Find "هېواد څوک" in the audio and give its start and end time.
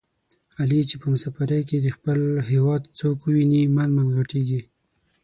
2.51-3.17